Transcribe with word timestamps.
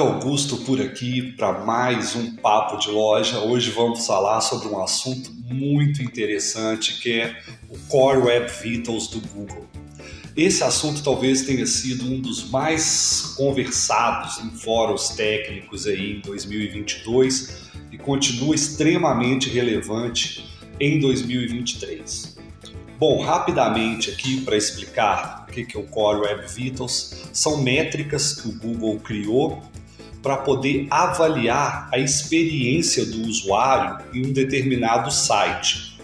Flávio 0.00 0.14
Augusto 0.14 0.56
por 0.56 0.80
aqui 0.80 1.32
para 1.32 1.60
mais 1.60 2.16
um 2.16 2.34
Papo 2.36 2.78
de 2.78 2.90
Loja. 2.90 3.40
Hoje 3.40 3.70
vamos 3.70 4.06
falar 4.06 4.40
sobre 4.40 4.68
um 4.68 4.82
assunto 4.82 5.30
muito 5.44 6.02
interessante 6.02 6.98
que 7.02 7.20
é 7.20 7.38
o 7.68 7.76
Core 7.80 8.20
Web 8.20 8.50
Vitals 8.62 9.08
do 9.08 9.20
Google. 9.28 9.68
Esse 10.34 10.64
assunto 10.64 11.02
talvez 11.02 11.42
tenha 11.42 11.66
sido 11.66 12.06
um 12.06 12.18
dos 12.18 12.48
mais 12.48 13.34
conversados 13.36 14.42
em 14.42 14.50
fóruns 14.52 15.10
técnicos 15.10 15.86
aí 15.86 16.16
em 16.16 16.20
2022 16.20 17.70
e 17.92 17.98
continua 17.98 18.54
extremamente 18.54 19.50
relevante 19.50 20.46
em 20.80 20.98
2023. 20.98 22.38
Bom, 22.98 23.20
rapidamente 23.22 24.10
aqui 24.10 24.40
para 24.40 24.56
explicar 24.56 25.46
o 25.46 25.52
que 25.52 25.76
é 25.76 25.78
o 25.78 25.84
Core 25.84 26.20
Web 26.20 26.46
Vitals, 26.46 27.16
são 27.32 27.62
métricas 27.62 28.40
que 28.40 28.48
o 28.48 28.52
Google 28.52 28.98
criou 29.00 29.62
para 30.22 30.36
poder 30.36 30.86
avaliar 30.90 31.88
a 31.92 31.98
experiência 31.98 33.06
do 33.06 33.22
usuário 33.22 34.04
em 34.12 34.26
um 34.26 34.32
determinado 34.32 35.10
site. 35.10 35.98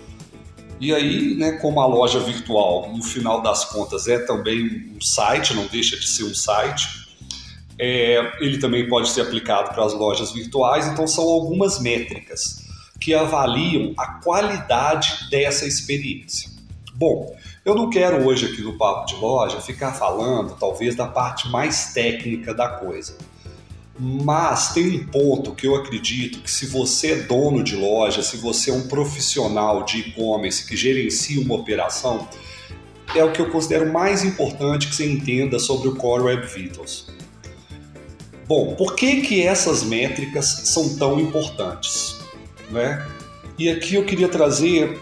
E 0.80 0.92
aí, 0.94 1.34
né, 1.34 1.52
como 1.52 1.80
a 1.80 1.86
loja 1.86 2.20
virtual, 2.20 2.92
no 2.94 3.02
final 3.02 3.42
das 3.42 3.64
contas, 3.64 4.06
é 4.08 4.18
também 4.18 4.92
um 4.94 5.00
site, 5.00 5.54
não 5.54 5.66
deixa 5.66 5.96
de 5.96 6.06
ser 6.06 6.24
um 6.24 6.34
site, 6.34 7.06
é, 7.78 8.32
ele 8.40 8.58
também 8.58 8.88
pode 8.88 9.08
ser 9.10 9.22
aplicado 9.22 9.74
para 9.74 9.84
as 9.84 9.92
lojas 9.92 10.32
virtuais, 10.32 10.86
então 10.86 11.06
são 11.06 11.24
algumas 11.24 11.78
métricas 11.78 12.64
que 13.00 13.14
avaliam 13.14 13.92
a 13.98 14.20
qualidade 14.20 15.28
dessa 15.30 15.66
experiência. 15.66 16.50
Bom, 16.94 17.36
eu 17.64 17.74
não 17.74 17.90
quero 17.90 18.26
hoje 18.26 18.46
aqui 18.46 18.62
no 18.62 18.78
Papo 18.78 19.06
de 19.06 19.16
Loja 19.16 19.60
ficar 19.60 19.92
falando 19.92 20.56
talvez 20.58 20.94
da 20.94 21.06
parte 21.06 21.48
mais 21.48 21.92
técnica 21.92 22.54
da 22.54 22.68
coisa. 22.68 23.18
Mas 23.98 24.74
tem 24.74 24.88
um 24.88 25.06
ponto 25.06 25.54
que 25.54 25.66
eu 25.66 25.74
acredito 25.74 26.40
que 26.40 26.50
se 26.50 26.66
você 26.66 27.12
é 27.12 27.16
dono 27.16 27.64
de 27.64 27.74
loja, 27.74 28.22
se 28.22 28.36
você 28.36 28.70
é 28.70 28.74
um 28.74 28.86
profissional 28.88 29.84
de 29.84 30.00
e-commerce 30.00 30.66
que 30.66 30.76
gerencia 30.76 31.40
uma 31.40 31.54
operação, 31.54 32.28
é 33.14 33.24
o 33.24 33.32
que 33.32 33.40
eu 33.40 33.48
considero 33.50 33.90
mais 33.90 34.22
importante 34.22 34.88
que 34.88 34.94
você 34.94 35.10
entenda 35.10 35.58
sobre 35.58 35.88
o 35.88 35.94
Core 35.94 36.24
Web 36.24 36.46
Vitals. 36.46 37.06
Bom, 38.46 38.74
por 38.74 38.94
que, 38.94 39.22
que 39.22 39.42
essas 39.42 39.82
métricas 39.82 40.62
são 40.64 40.96
tão 40.96 41.18
importantes? 41.18 42.16
Né? 42.70 43.04
E 43.58 43.70
aqui 43.70 43.94
eu 43.94 44.04
queria 44.04 44.28
trazer 44.28 45.00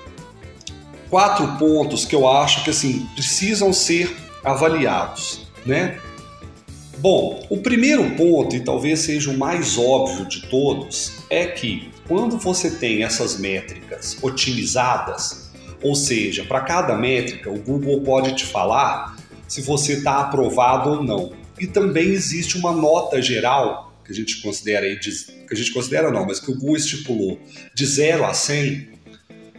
quatro 1.11 1.47
pontos 1.58 2.05
que 2.05 2.14
eu 2.14 2.29
acho 2.29 2.62
que 2.62 2.70
assim 2.70 3.06
precisam 3.14 3.73
ser 3.73 4.17
avaliados, 4.45 5.47
né? 5.67 5.98
Bom, 6.98 7.45
o 7.50 7.59
primeiro 7.59 8.09
ponto, 8.17 8.55
e 8.55 8.61
talvez 8.61 9.00
seja 9.00 9.31
o 9.31 9.37
mais 9.37 9.77
óbvio 9.77 10.27
de 10.27 10.47
todos, 10.48 11.12
é 11.28 11.47
que 11.47 11.91
quando 12.06 12.39
você 12.39 12.70
tem 12.70 13.03
essas 13.03 13.39
métricas 13.39 14.17
otimizadas, 14.23 15.51
ou 15.83 15.95
seja, 15.95 16.45
para 16.45 16.61
cada 16.61 16.97
métrica, 16.97 17.51
o 17.51 17.59
Google 17.59 18.01
pode 18.03 18.34
te 18.34 18.45
falar 18.45 19.17
se 19.48 19.61
você 19.61 19.95
está 19.95 20.20
aprovado 20.20 20.91
ou 20.91 21.03
não. 21.03 21.33
E 21.59 21.67
também 21.67 22.09
existe 22.09 22.56
uma 22.56 22.73
nota 22.73 23.20
geral 23.20 23.92
que 24.05 24.12
a 24.12 24.14
gente 24.14 24.42
considera 24.42 24.86
aí, 24.86 24.98
que 24.98 25.08
a 25.53 25.56
gente 25.56 25.73
considera 25.73 26.11
não, 26.11 26.27
mas 26.27 26.39
que 26.39 26.51
o 26.51 26.55
Google 26.55 26.77
estipulou 26.77 27.39
de 27.75 27.86
0 27.86 28.25
a 28.25 28.34
100, 28.34 28.89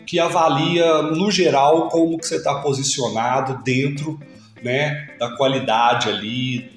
que 0.06 0.20
avalia, 0.20 1.02
no 1.02 1.32
geral, 1.32 1.90
como 1.90 2.18
que 2.18 2.28
você 2.28 2.36
está 2.36 2.56
posicionado 2.56 3.64
dentro 3.64 4.20
né, 4.64 5.10
da 5.20 5.36
qualidade 5.36 6.10
ali 6.10 6.75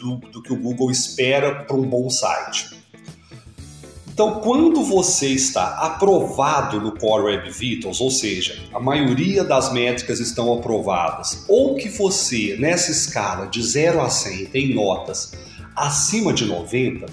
do, 0.00 0.16
do 0.16 0.42
que 0.42 0.52
o 0.52 0.56
Google 0.56 0.90
espera 0.90 1.64
para 1.64 1.76
um 1.76 1.88
bom 1.88 2.08
site. 2.08 2.80
Então, 4.12 4.40
quando 4.40 4.82
você 4.82 5.28
está 5.28 5.78
aprovado 5.78 6.80
no 6.80 6.92
Core 6.92 7.24
Web 7.24 7.50
Vitals, 7.50 8.00
ou 8.00 8.10
seja, 8.10 8.58
a 8.72 8.80
maioria 8.80 9.44
das 9.44 9.72
métricas 9.72 10.20
estão 10.20 10.52
aprovadas, 10.52 11.44
ou 11.48 11.76
que 11.76 11.88
você, 11.88 12.56
nessa 12.58 12.90
escala 12.90 13.46
de 13.46 13.62
0 13.62 14.00
a 14.00 14.10
100, 14.10 14.46
tem 14.46 14.74
notas 14.74 15.32
acima 15.76 16.32
de 16.32 16.44
90, 16.44 17.06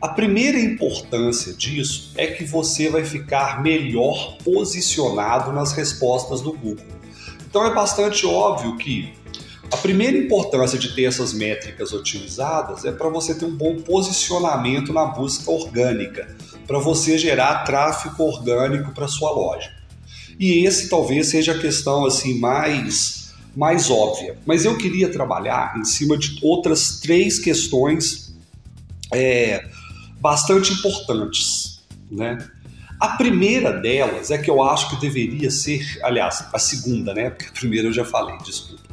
a 0.00 0.08
primeira 0.08 0.58
importância 0.58 1.54
disso 1.54 2.12
é 2.16 2.26
que 2.26 2.44
você 2.44 2.90
vai 2.90 3.04
ficar 3.04 3.62
melhor 3.62 4.36
posicionado 4.44 5.52
nas 5.52 5.72
respostas 5.72 6.40
do 6.40 6.52
Google. 6.52 6.84
Então 7.48 7.64
é 7.64 7.72
bastante 7.72 8.26
óbvio 8.26 8.76
que 8.76 9.12
a 9.72 9.76
primeira 9.78 10.18
importância 10.18 10.78
de 10.78 10.94
ter 10.94 11.04
essas 11.04 11.32
métricas 11.32 11.92
otimizadas 11.94 12.84
é 12.84 12.92
para 12.92 13.08
você 13.08 13.34
ter 13.34 13.46
um 13.46 13.56
bom 13.56 13.76
posicionamento 13.76 14.92
na 14.92 15.06
busca 15.06 15.50
orgânica, 15.50 16.36
para 16.66 16.78
você 16.78 17.16
gerar 17.16 17.64
tráfego 17.64 18.22
orgânico 18.22 18.92
para 18.92 19.08
sua 19.08 19.30
loja. 19.30 19.72
E 20.38 20.66
esse 20.66 20.90
talvez 20.90 21.28
seja 21.28 21.52
a 21.52 21.58
questão 21.58 22.04
assim 22.04 22.38
mais 22.38 23.22
mais 23.54 23.90
óbvia. 23.90 24.38
Mas 24.46 24.64
eu 24.64 24.78
queria 24.78 25.10
trabalhar 25.10 25.74
em 25.78 25.84
cima 25.84 26.16
de 26.16 26.38
outras 26.42 27.00
três 27.00 27.38
questões 27.38 28.34
é, 29.12 29.66
bastante 30.20 30.72
importantes, 30.72 31.82
né? 32.10 32.38
A 32.98 33.08
primeira 33.08 33.72
delas 33.72 34.30
é 34.30 34.38
que 34.38 34.50
eu 34.50 34.62
acho 34.62 34.88
que 34.90 34.96
deveria 34.96 35.50
ser, 35.50 35.98
aliás, 36.02 36.46
a 36.52 36.58
segunda, 36.58 37.12
né? 37.12 37.30
Porque 37.30 37.46
a 37.46 37.52
primeira 37.52 37.88
eu 37.88 37.92
já 37.92 38.04
falei, 38.04 38.38
desculpa. 38.38 38.91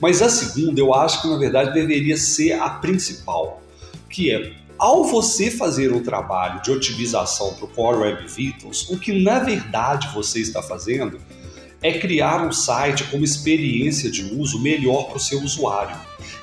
Mas 0.00 0.20
a 0.22 0.28
segunda 0.28 0.80
eu 0.80 0.94
acho 0.94 1.22
que 1.22 1.28
na 1.28 1.36
verdade 1.36 1.72
deveria 1.72 2.16
ser 2.16 2.52
a 2.52 2.70
principal, 2.70 3.62
que 4.08 4.30
é 4.30 4.52
ao 4.78 5.04
você 5.04 5.50
fazer 5.50 5.92
um 5.92 6.02
trabalho 6.02 6.60
de 6.62 6.70
otimização 6.70 7.54
para 7.54 7.64
o 7.64 7.68
Core 7.68 7.98
Web 7.98 8.28
Vitals, 8.28 8.90
o 8.90 8.98
que 8.98 9.22
na 9.22 9.38
verdade 9.38 10.08
você 10.14 10.40
está 10.40 10.62
fazendo 10.62 11.18
é 11.82 11.98
criar 11.98 12.46
um 12.46 12.52
site 12.52 13.04
com 13.04 13.16
uma 13.16 13.24
experiência 13.24 14.10
de 14.10 14.34
uso 14.34 14.60
melhor 14.60 15.04
para 15.04 15.16
o 15.16 15.20
seu 15.20 15.40
usuário. 15.40 15.96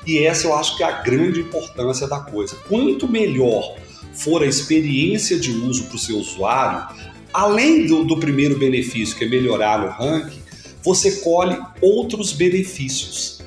E 0.06 0.18
essa 0.18 0.46
eu 0.46 0.54
acho 0.54 0.76
que 0.76 0.82
é 0.82 0.86
a 0.86 1.02
grande 1.02 1.40
importância 1.40 2.06
da 2.06 2.20
coisa. 2.20 2.56
Quanto 2.68 3.08
melhor 3.08 3.76
for 4.14 4.42
a 4.42 4.46
experiência 4.46 5.38
de 5.38 5.50
uso 5.50 5.84
para 5.84 5.96
o 5.96 5.98
seu 5.98 6.18
usuário, 6.18 6.86
além 7.32 7.86
do, 7.86 8.04
do 8.04 8.18
primeiro 8.18 8.58
benefício, 8.58 9.16
que 9.16 9.24
é 9.24 9.28
melhorar 9.28 9.80
no 9.80 9.88
ranking, 9.88 10.42
você 10.82 11.20
colhe 11.20 11.56
outros 11.80 12.32
benefícios, 12.32 13.40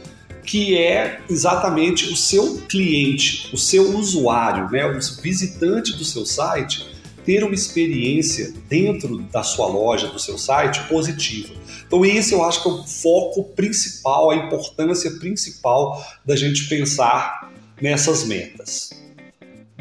que 0.48 0.78
é 0.78 1.20
exatamente 1.30 2.06
o 2.06 2.16
seu 2.16 2.62
cliente, 2.70 3.50
o 3.54 3.58
seu 3.58 3.98
usuário, 3.98 4.72
né, 4.72 4.86
o 4.88 4.98
visitante 5.22 5.96
do 5.98 6.06
seu 6.06 6.26
site, 6.26 6.88
ter 7.26 7.44
uma 7.44 7.54
experiência 7.54 8.54
dentro 8.70 9.18
da 9.24 9.44
sua 9.44 9.68
loja, 9.68 10.08
do 10.08 10.18
seu 10.18 10.38
site, 10.38 10.82
positiva. 10.88 11.54
Então, 11.86 12.06
esse 12.06 12.34
eu 12.34 12.46
acho 12.46 12.64
que 12.64 12.70
é 12.70 12.72
o 12.72 12.84
foco 12.88 13.44
principal, 13.56 14.32
a 14.32 14.36
importância 14.38 15.12
principal 15.20 16.02
da 16.26 16.38
gente 16.38 16.70
pensar 16.70 17.52
nessas 17.82 18.24
metas. 18.24 18.92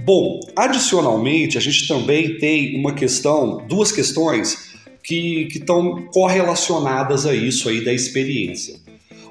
Bom, 0.04 0.40
adicionalmente, 0.56 1.56
a 1.56 1.60
gente 1.60 1.86
também 1.86 2.38
tem 2.38 2.76
uma 2.76 2.92
questão, 2.92 3.64
duas 3.68 3.92
questões 3.92 4.74
que 5.00 5.46
estão 5.52 6.06
correlacionadas 6.12 7.24
a 7.24 7.32
isso 7.32 7.68
aí 7.68 7.84
da 7.84 7.92
experiência. 7.92 8.85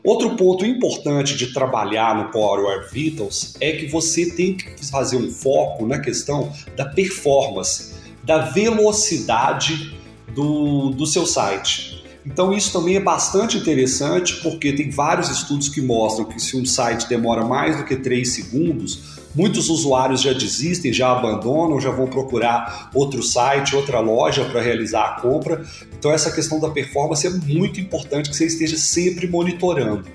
Outro 0.06 0.36
ponto 0.36 0.64
importante 0.64 1.36
de 1.36 1.52
trabalhar 1.52 2.16
no 2.16 2.32
Core 2.32 2.62
Web 2.62 2.86
Vitals 2.92 3.56
é 3.60 3.72
que 3.72 3.88
você 3.88 4.30
tem 4.30 4.54
que 4.56 4.86
fazer 4.86 5.18
um 5.18 5.32
foco 5.32 5.88
na 5.88 5.98
questão 5.98 6.54
da 6.76 6.86
performance, 6.86 7.96
da 8.24 8.38
velocidade 8.38 9.98
do, 10.36 10.92
do 10.92 11.08
seu 11.08 11.26
site. 11.26 11.95
Então 12.26 12.52
isso 12.52 12.74
também 12.74 12.96
é 12.96 13.00
bastante 13.00 13.58
interessante 13.58 14.42
porque 14.42 14.74
tem 14.74 14.90
vários 14.90 15.30
estudos 15.30 15.70
que 15.70 15.82
mostram 15.82 16.26
que 16.26 16.40
se 16.40 16.58
um 16.58 16.66
site 16.66 17.08
demora 17.08 17.46
mais 17.46 17.78
do 17.78 17.86
que 17.86 17.96
3 17.96 18.28
segundos, 18.28 19.16
Muitos 19.36 19.70
usuários 19.70 20.22
já 20.22 20.32
desistem, 20.32 20.94
já 20.94 21.12
abandonam, 21.12 21.80
já 21.80 21.92
vão 21.92 22.08
procurar 22.08 22.90
outro 22.94 23.22
site, 23.22 23.76
outra 23.76 24.00
loja 24.00 24.46
para 24.46 24.62
realizar 24.62 25.04
a 25.04 25.22
compra. 25.22 25.66
Então, 26.00 26.10
essa 26.10 26.32
questão 26.32 26.58
da 26.58 26.70
performance 26.70 27.28
é 27.28 27.30
muito 27.30 27.82
importante 27.82 28.30
que 28.30 28.36
você 28.36 28.46
esteja 28.46 28.78
sempre 28.78 29.28
monitorando. 29.28 30.06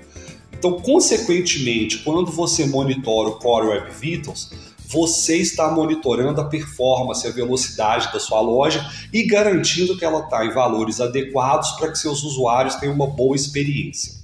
Então, 0.51 0.73
consequentemente, 0.79 1.99
quando 1.99 2.31
você 2.31 2.65
monitora 2.65 3.29
o 3.29 3.33
Core 3.33 3.67
Web 3.67 3.91
Vitals, 3.99 4.51
você 4.91 5.37
está 5.37 5.71
monitorando 5.71 6.41
a 6.41 6.45
performance, 6.45 7.25
a 7.25 7.31
velocidade 7.31 8.11
da 8.11 8.19
sua 8.19 8.41
loja 8.41 8.85
e 9.13 9.23
garantindo 9.23 9.97
que 9.97 10.03
ela 10.03 10.19
está 10.19 10.45
em 10.45 10.51
valores 10.51 10.99
adequados 10.99 11.71
para 11.71 11.91
que 11.91 11.97
seus 11.97 12.23
usuários 12.23 12.75
tenham 12.75 12.93
uma 12.93 13.07
boa 13.07 13.35
experiência. 13.35 14.19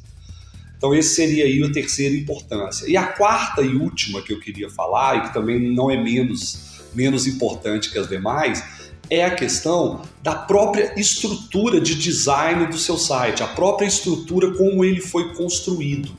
Então, 0.77 0.93
esse 0.93 1.15
seria 1.15 1.45
aí 1.45 1.63
a 1.63 1.71
terceira 1.71 2.15
importância. 2.15 2.87
E 2.87 2.95
a 2.95 3.07
quarta 3.07 3.61
e 3.61 3.75
última 3.75 4.21
que 4.21 4.31
eu 4.31 4.39
queria 4.39 4.69
falar, 4.69 5.17
e 5.17 5.21
que 5.27 5.33
também 5.33 5.59
não 5.73 5.89
é 5.89 5.97
menos, 5.97 6.81
menos 6.93 7.25
importante 7.25 7.89
que 7.89 7.97
as 7.97 8.07
demais, 8.07 8.63
é 9.09 9.23
a 9.23 9.33
questão 9.33 10.01
da 10.21 10.35
própria 10.35 10.93
estrutura 10.99 11.79
de 11.79 11.95
design 11.95 12.67
do 12.67 12.77
seu 12.77 12.97
site, 12.97 13.41
a 13.41 13.47
própria 13.47 13.87
estrutura 13.87 14.53
como 14.53 14.83
ele 14.83 15.01
foi 15.01 15.33
construído. 15.33 16.11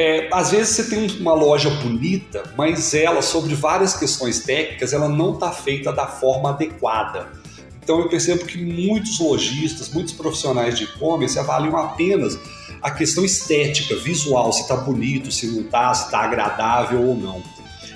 É, 0.00 0.28
às 0.30 0.52
vezes 0.52 0.76
você 0.76 0.84
tem 0.84 1.10
uma 1.18 1.34
loja 1.34 1.68
bonita, 1.70 2.44
mas 2.56 2.94
ela, 2.94 3.20
sobre 3.20 3.52
várias 3.56 3.96
questões 3.96 4.38
técnicas, 4.38 4.92
ela 4.92 5.08
não 5.08 5.34
está 5.34 5.50
feita 5.50 5.92
da 5.92 6.06
forma 6.06 6.50
adequada. 6.50 7.26
Então 7.82 7.98
eu 7.98 8.08
percebo 8.08 8.44
que 8.44 8.64
muitos 8.64 9.18
lojistas, 9.18 9.88
muitos 9.88 10.12
profissionais 10.12 10.78
de 10.78 10.84
e-commerce 10.84 11.36
avaliam 11.36 11.76
apenas 11.76 12.38
a 12.80 12.92
questão 12.92 13.24
estética, 13.24 13.96
visual, 13.96 14.52
se 14.52 14.62
está 14.62 14.76
bonito, 14.76 15.32
se 15.32 15.48
não 15.48 15.62
está, 15.62 15.92
se 15.92 16.04
está 16.04 16.20
agradável 16.20 17.02
ou 17.02 17.16
não. 17.16 17.42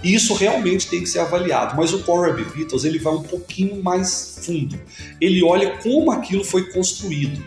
E 0.02 0.12
isso 0.12 0.34
realmente 0.34 0.88
tem 0.88 1.02
que 1.02 1.08
ser 1.08 1.20
avaliado. 1.20 1.76
Mas 1.76 1.92
o 1.92 2.00
Core 2.02 2.32
Web 2.32 2.42
Vitals 2.52 2.84
ele 2.84 2.98
vai 2.98 3.14
um 3.14 3.22
pouquinho 3.22 3.80
mais 3.80 4.40
fundo. 4.44 4.76
Ele 5.20 5.44
olha 5.44 5.78
como 5.78 6.10
aquilo 6.10 6.42
foi 6.42 6.68
construído. 6.72 7.40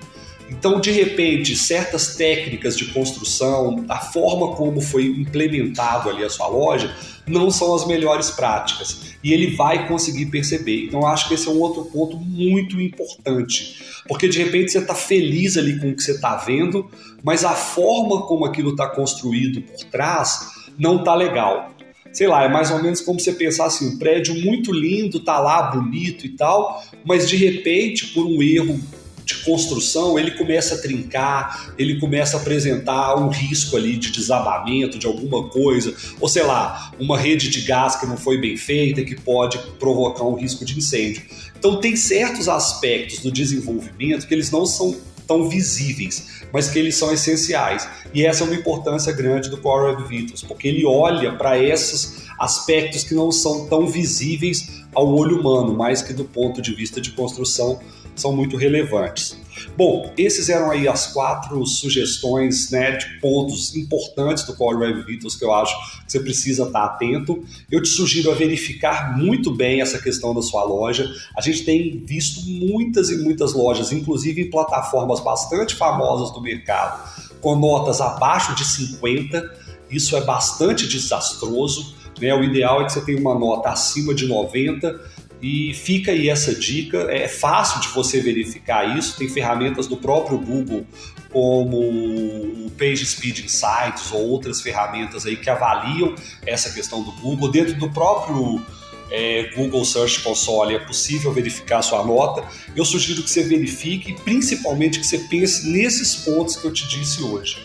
Então, 0.50 0.80
de 0.80 0.92
repente, 0.92 1.56
certas 1.56 2.15
técnicas 2.15 2.77
de 2.77 2.86
construção, 2.86 3.83
a 3.89 3.97
forma 3.97 4.56
como 4.56 4.80
foi 4.80 5.06
implementado 5.06 6.09
ali 6.09 6.24
a 6.24 6.30
sua 6.30 6.47
loja, 6.47 6.95
não 7.27 7.50
são 7.50 7.74
as 7.74 7.88
melhores 7.88 8.30
práticas. 8.30 9.15
E 9.24 9.33
ele 9.33 9.56
vai 9.56 9.88
conseguir 9.88 10.27
perceber. 10.27 10.86
Então, 10.86 11.06
acho 11.06 11.27
que 11.27 11.33
esse 11.33 11.47
é 11.47 11.51
um 11.51 11.59
outro 11.59 11.86
ponto 11.86 12.18
muito 12.18 12.80
importante. 12.80 13.83
Porque 14.07 14.27
de 14.27 14.38
repente 14.44 14.71
você 14.71 14.80
está 14.80 14.94
feliz 14.94 15.57
ali 15.57 15.80
com 15.80 15.89
o 15.89 15.95
que 15.95 16.03
você 16.03 16.12
está 16.12 16.36
vendo, 16.36 16.89
mas 17.24 17.44
a 17.44 17.53
forma 17.53 18.27
como 18.27 18.45
aquilo 18.45 18.71
está 18.71 18.88
construído 18.88 19.62
por 19.62 19.83
trás 19.86 20.51
não 20.77 20.98
está 20.98 21.15
legal 21.15 21.75
sei 22.15 22.27
lá, 22.27 22.45
é 22.45 22.48
mais 22.48 22.71
ou 22.71 22.81
menos 22.81 23.01
como 23.01 23.19
você 23.19 23.33
pensar 23.33 23.65
assim, 23.65 23.89
um 23.89 23.98
prédio 24.00 24.33
muito 24.41 24.71
lindo, 24.71 25.19
tá 25.19 25.38
lá 25.38 25.63
bonito 25.63 26.25
e 26.25 26.30
tal, 26.30 26.81
mas 27.03 27.27
de 27.27 27.36
repente, 27.36 28.07
por 28.13 28.25
um 28.25 28.41
erro 28.41 28.80
de 29.25 29.36
construção, 29.38 30.19
ele 30.19 30.31
começa 30.31 30.75
a 30.75 30.77
trincar, 30.77 31.74
ele 31.80 32.00
começa 32.00 32.38
a 32.38 32.39
apresentar 32.39 33.16
um 33.16 33.30
risco 33.30 33.75
ali 33.75 33.98
de 33.98 34.12
desabamento 34.12 35.00
de 35.00 35.07
alguma 35.07 35.50
coisa, 35.50 35.95
ou 36.22 36.30
sei 36.30 36.44
lá, 36.44 36.92
uma 37.00 37.18
rede 37.18 37.50
de 37.50 37.62
gás 37.62 37.95
que 37.95 38.06
não 38.06 38.16
foi 38.16 38.38
bem 38.38 38.56
feita 38.56 39.04
que 39.04 39.19
pode 39.19 39.57
provocar 39.80 40.24
um 40.24 40.36
risco 40.36 40.63
de 40.63 40.77
incêndio. 40.77 41.24
Então 41.57 41.80
tem 41.80 41.95
certos 41.95 42.48
aspectos 42.48 43.19
do 43.19 43.31
desenvolvimento 43.31 44.27
que 44.27 44.33
eles 44.33 44.51
não 44.51 44.66
são 44.66 44.95
tão 45.25 45.50
visíveis, 45.50 46.44
mas 46.54 46.69
que 46.69 46.80
eles 46.80 46.95
são 46.95 47.12
essenciais. 47.12 47.88
E 48.13 48.25
essa 48.25 48.44
é 48.44 48.48
uma 48.48 48.56
importância 48.56 49.12
grande 49.12 49.50
do 49.50 49.57
Core 49.57 49.92
Web 49.92 50.07
Vitals, 50.07 50.44
porque 50.44 50.68
ele 50.68 50.86
olha 50.86 51.33
para 51.33 51.57
esses 51.57 52.25
aspectos 52.39 53.04
que 53.04 53.13
não 53.13 53.31
são 53.31 53.68
tão 53.68 53.88
visíveis 53.88 54.83
ao 54.94 55.13
olho 55.13 55.39
humano, 55.39 55.74
mas 55.74 56.01
que 56.01 56.13
do 56.13 56.25
ponto 56.25 56.62
de 56.62 56.74
vista 56.74 57.01
de 57.01 57.12
construção 57.12 57.80
são 58.16 58.31
muito 58.31 58.56
relevantes. 58.56 59.38
Bom, 59.78 60.13
esses 60.18 60.50
eram 60.50 60.72
aí 60.72 60.88
as 60.88 61.07
quatro 61.07 61.66
sugestões 61.66 62.69
né, 62.72 62.92
de 62.92 63.19
pontos 63.19 63.75
importantes 63.75 64.44
do 64.46 64.56
Core 64.56 64.78
Web 64.78 65.04
Vitals 65.04 65.36
que 65.36 65.44
eu 65.44 65.54
acho 65.54 65.75
que 66.06 66.12
você 66.12 66.19
precisa 66.19 66.63
estar 66.63 66.84
atento. 66.84 67.44
Eu 67.72 67.81
te 67.81 67.90
sugiro 67.90 68.31
a 68.31 68.36
verificar 68.36 69.18
muito 69.18 69.52
bem 69.52 69.81
essa 69.81 70.00
questão 70.00 70.34
da 70.34 70.42
sua 70.42 70.63
loja. 70.63 71.10
A 71.38 71.42
gente 71.42 71.63
tem 71.63 72.04
visto 72.06 72.48
muitas 72.48 73.10
e 73.10 73.18
muitas 73.18 73.54
lojas, 73.54 73.92
inclusive 73.92 74.42
em 74.42 74.50
plataformas 74.50 75.19
bastante 75.19 75.75
famosas 75.75 76.31
do 76.34 76.42
mercado, 76.42 77.10
com 77.42 77.56
notas 77.56 78.01
abaixo 78.01 78.56
de 78.56 78.66
50. 78.66 79.66
Isso 79.90 80.16
é 80.16 80.22
bastante 80.22 80.88
desastroso. 80.88 81.96
Né? 82.19 82.34
O 82.34 82.44
ideal 82.44 82.81
é 82.81 82.86
que 82.86 82.94
você 82.94 83.01
tenha 83.01 83.19
uma 83.19 83.38
nota 83.38 83.69
acima 83.69 84.13
de 84.13 84.25
90 84.25 85.14
e 85.42 85.74
fica 85.74 86.12
aí 86.12 86.30
essa 86.30 86.56
dica, 86.56 87.08
é 87.10 87.28
fácil 87.28 87.82
de 87.82 87.88
você 87.90 88.22
verificar 88.22 88.98
isso, 88.98 89.18
tem 89.18 89.28
ferramentas 89.28 89.88
do 89.88 89.98
próprio 89.98 90.38
Google, 90.38 90.86
como 91.32 91.78
o 91.78 92.72
Page 92.78 93.06
Speed 93.06 93.40
Insights 93.40 94.12
ou 94.12 94.30
outras 94.30 94.62
ferramentas 94.62 95.26
aí 95.26 95.36
que 95.36 95.50
avaliam 95.50 96.16
essa 96.46 96.72
questão 96.72 97.04
do 97.04 97.12
Google. 97.12 97.52
Dentro 97.52 97.74
do 97.76 97.92
próprio 97.92 98.64
é, 99.12 99.52
Google 99.56 99.84
Search 99.84 100.22
Console 100.22 100.76
é 100.76 100.80
possível 100.80 101.32
verificar 101.34 101.82
sua 101.82 102.06
nota. 102.06 102.44
Eu 102.76 102.86
sugiro 102.86 103.22
que 103.22 103.30
você 103.30 103.44
verifique 103.44 104.12
e 104.12 104.16
principalmente 104.16 105.00
que 105.00 105.06
você 105.06 105.20
pense 105.20 105.70
nesses 105.70 106.16
pontos 106.16 106.56
que 106.56 106.66
eu 106.66 106.72
te 106.72 106.88
disse 106.88 107.22
hoje, 107.22 107.58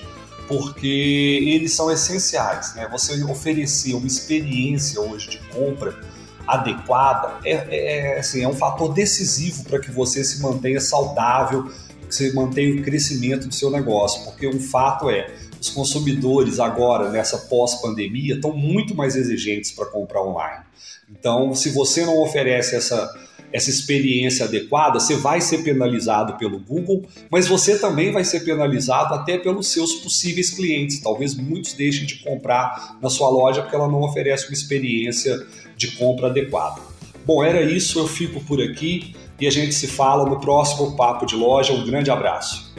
porque 0.49 0.87
eles 1.47 1.73
são 1.73 1.91
essenciais. 1.91 2.75
Né? 2.75 2.89
Você 2.91 3.23
oferecer 3.25 3.95
uma 3.95 4.07
experiência 4.07 5.01
hoje 5.01 5.31
de 5.31 5.39
compra 5.39 5.99
adequada 6.47 7.39
é, 7.45 7.53
é, 7.53 7.97
é, 8.15 8.19
assim, 8.19 8.43
é 8.43 8.49
um 8.49 8.55
fator 8.55 8.93
decisivo 8.93 9.65
para 9.65 9.79
que 9.79 9.91
você 9.91 10.25
se 10.25 10.41
mantenha 10.41 10.81
saudável, 10.81 11.71
que 12.09 12.15
você 12.15 12.33
mantenha 12.33 12.75
o 12.75 12.83
crescimento 12.83 13.47
do 13.47 13.55
seu 13.55 13.71
negócio, 13.71 14.25
porque 14.25 14.49
um 14.49 14.61
fato 14.61 15.09
é 15.09 15.33
os 15.61 15.69
consumidores 15.69 16.59
agora 16.59 17.11
nessa 17.11 17.37
pós-pandemia 17.37 18.37
estão 18.37 18.53
muito 18.53 18.95
mais 18.95 19.15
exigentes 19.15 19.71
para 19.71 19.87
comprar 19.87 20.23
online. 20.23 20.65
Então, 21.11 21.55
se 21.55 21.71
você 21.71 22.05
não 22.07 22.19
oferece 22.23 22.75
essa 22.75 23.13
essa 23.53 23.71
experiência 23.71 24.45
adequada, 24.45 25.01
você 25.01 25.17
vai 25.17 25.41
ser 25.41 25.59
penalizado 25.65 26.35
pelo 26.35 26.59
Google, 26.59 27.05
mas 27.31 27.49
você 27.49 27.79
também 27.79 28.13
vai 28.13 28.25
ser 28.25 28.41
penalizado 28.41 29.15
até 29.15 29.39
pelos 29.39 29.69
seus 29.69 29.95
possíveis 29.95 30.51
clientes. 30.51 31.01
Talvez 31.01 31.35
muitos 31.35 31.73
deixem 31.73 32.07
de 32.07 32.17
comprar 32.17 32.99
na 33.01 33.11
sua 33.11 33.29
loja 33.29 33.63
porque 33.63 33.75
ela 33.75 33.89
não 33.89 34.03
oferece 34.03 34.47
uma 34.47 34.55
experiência 34.55 35.37
de 35.77 35.93
compra 35.93 36.29
adequada. 36.29 36.81
Bom, 37.25 37.45
era 37.45 37.63
isso, 37.63 37.99
eu 37.99 38.07
fico 38.07 38.41
por 38.45 38.63
aqui 38.63 39.15
e 39.41 39.47
a 39.47 39.51
gente 39.51 39.75
se 39.75 39.87
fala 39.87 40.29
no 40.29 40.41
próximo 40.41 40.97
Papo 40.97 41.27
de 41.27 41.37
Loja. 41.37 41.73
Um 41.73 41.85
grande 41.85 42.11
abraço. 42.11 42.71